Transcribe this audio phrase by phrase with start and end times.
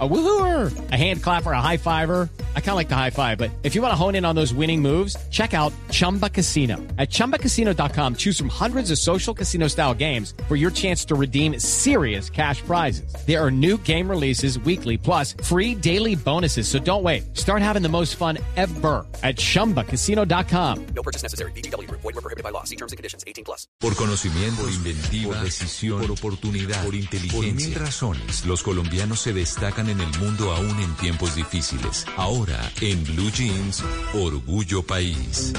[0.00, 2.28] A woohooer, a hand clapper, a high fiver.
[2.56, 4.34] I kind of like the high five, but if you want to hone in on
[4.34, 6.78] those winning moves, check out Chumba Casino.
[6.98, 11.60] At ChumbaCasino.com, choose from hundreds of social casino style games for your chance to redeem
[11.60, 13.14] serious cash prizes.
[13.24, 16.66] There are new game releases weekly, plus free daily bonuses.
[16.66, 17.36] So don't wait.
[17.36, 20.86] Start having the most fun ever at ChumbaCasino.com.
[20.86, 21.52] No purchase necessary.
[21.52, 21.88] BGW.
[21.88, 22.64] Void were prohibited by law.
[22.64, 23.22] See terms and conditions.
[23.28, 23.68] 18 plus.
[23.78, 27.52] Por conocimiento, por inventiva, por decisión, por oportunidad, por inteligencia.
[27.52, 32.06] Por mil razones, los colombianos se destacan en el mundo aún en tiempos difíciles.
[32.16, 33.82] Ahora, en Blue Jeans,
[34.14, 35.52] Orgullo País.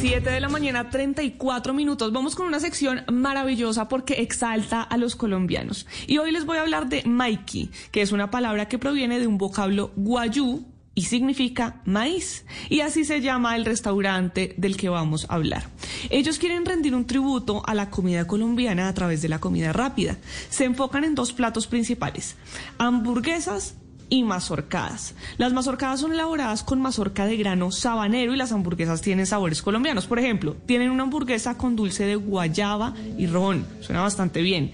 [0.00, 2.10] 7 de la mañana, 34 minutos.
[2.12, 5.86] Vamos con una sección maravillosa porque exalta a los colombianos.
[6.06, 9.26] Y hoy les voy a hablar de Maiki, que es una palabra que proviene de
[9.26, 12.44] un vocablo guayú y significa maíz.
[12.68, 15.68] Y así se llama el restaurante del que vamos a hablar.
[16.10, 20.18] Ellos quieren rendir un tributo a la comida colombiana a través de la comida rápida.
[20.48, 22.36] Se enfocan en dos platos principales,
[22.78, 23.74] hamburguesas
[24.10, 25.14] y mazorcadas.
[25.38, 30.06] Las mazorcadas son elaboradas con mazorca de grano sabanero y las hamburguesas tienen sabores colombianos.
[30.06, 33.64] Por ejemplo, tienen una hamburguesa con dulce de guayaba y ron.
[33.80, 34.72] Suena bastante bien.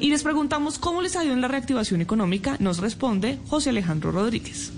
[0.00, 2.56] Y les preguntamos cómo les ha ido en la reactivación económica.
[2.60, 4.72] Nos responde José Alejandro Rodríguez.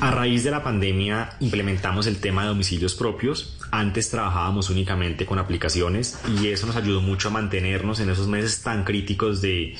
[0.00, 3.56] A raíz de la pandemia implementamos el tema de domicilios propios.
[3.70, 8.62] Antes trabajábamos únicamente con aplicaciones y eso nos ayudó mucho a mantenernos en esos meses
[8.62, 9.76] tan críticos de,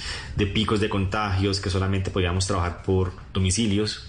[0.55, 4.09] picos de contagios que solamente podíamos trabajar por domicilios.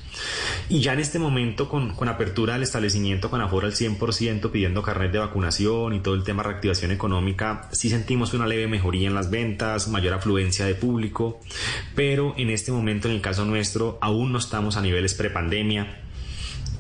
[0.70, 4.82] Y ya en este momento, con, con apertura del establecimiento con aforo al 100%, pidiendo
[4.82, 9.08] carnet de vacunación y todo el tema de reactivación económica, sí sentimos una leve mejoría
[9.08, 11.40] en las ventas, mayor afluencia de público,
[11.96, 16.00] pero en este momento, en el caso nuestro, aún no estamos a niveles prepandemia.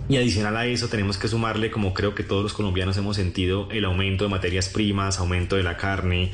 [0.09, 3.69] Y adicional a eso tenemos que sumarle, como creo que todos los colombianos hemos sentido,
[3.71, 6.31] el aumento de materias primas, aumento de la carne,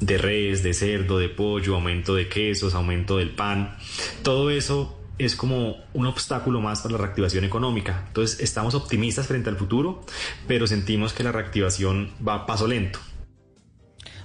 [0.00, 3.76] de res, de cerdo, de pollo, aumento de quesos, aumento del pan.
[4.22, 8.04] Todo eso es como un obstáculo más para la reactivación económica.
[8.08, 10.02] Entonces estamos optimistas frente al futuro,
[10.46, 13.00] pero sentimos que la reactivación va a paso lento.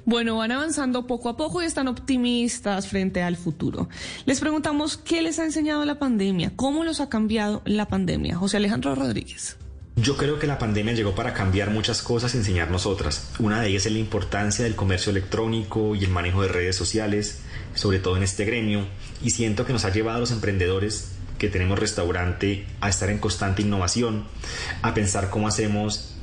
[0.06, 3.88] Bueno, van avanzando poco a poco y están optimistas frente al futuro.
[4.26, 8.36] Les preguntamos qué les ha enseñado la pandemia, cómo los ha cambiado la pandemia.
[8.36, 9.58] José Alejandro Rodríguez.
[9.96, 13.30] Yo creo que la pandemia llegó para cambiar muchas cosas y enseñarnos otras.
[13.38, 17.42] Una de ellas es la importancia del comercio electrónico y el manejo de redes sociales,
[17.76, 18.88] sobre todo en este gremio,
[19.22, 23.20] y siento que nos ha llevado a los emprendedores que tenemos restaurante a estar en
[23.20, 24.26] constante innovación,
[24.82, 26.16] a pensar cómo hacemos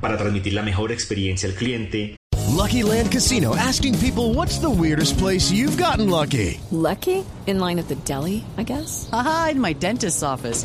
[0.00, 2.16] para transmitir la mejor experiencia al cliente.
[2.56, 6.58] Lucky Land Casino asking people what's the weirdest place you've gotten lucky?
[6.70, 7.22] Lucky?
[7.46, 9.10] In line at the deli, I guess.
[9.12, 10.64] Aha, in my dentist's office.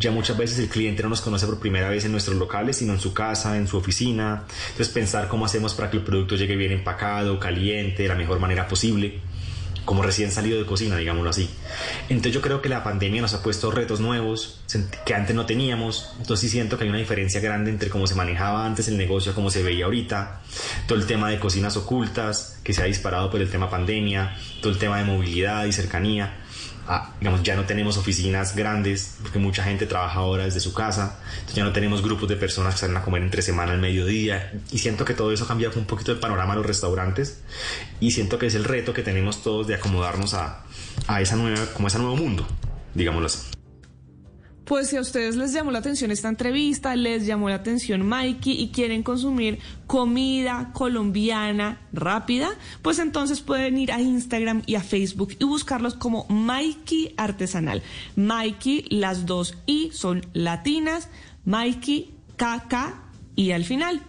[0.00, 2.94] Ya muchas veces el cliente no nos conoce por primera vez en nuestros locales, sino
[2.94, 4.44] en su casa, en su oficina.
[4.70, 8.40] Entonces pensar cómo hacemos para que el producto llegue bien empacado, caliente, de la mejor
[8.40, 9.20] manera posible,
[9.84, 11.50] como recién salido de cocina, digámoslo así.
[12.08, 14.62] Entonces yo creo que la pandemia nos ha puesto retos nuevos
[15.04, 16.14] que antes no teníamos.
[16.18, 19.34] Entonces sí siento que hay una diferencia grande entre cómo se manejaba antes el negocio
[19.34, 20.40] cómo se veía ahorita.
[20.86, 24.72] Todo el tema de cocinas ocultas que se ha disparado por el tema pandemia, todo
[24.72, 26.39] el tema de movilidad y cercanía.
[27.20, 31.54] Digamos, ya no tenemos oficinas grandes porque mucha gente trabaja ahora desde su casa, entonces
[31.54, 34.78] ya no tenemos grupos de personas que salen a comer entre semana al mediodía y
[34.78, 37.42] siento que todo eso ha cambiado un poquito el panorama de los restaurantes
[38.00, 40.64] y siento que es el reto que tenemos todos de acomodarnos a,
[41.06, 42.46] a esa nueva, como ese nuevo mundo,
[42.94, 43.59] digámoslo así.
[44.70, 48.52] Pues si a ustedes les llamó la atención esta entrevista, les llamó la atención Mikey
[48.52, 49.58] y quieren consumir
[49.88, 52.50] comida colombiana rápida,
[52.80, 57.82] pues entonces pueden ir a Instagram y a Facebook y buscarlos como Mikey Artesanal.
[58.14, 61.08] Mikey, las dos I son latinas,
[61.44, 64.02] Mikey KK y al final.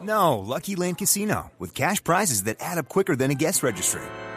[0.03, 4.03] No, Lucky Land Casino, with cash prizes that add up quicker than a guest registry.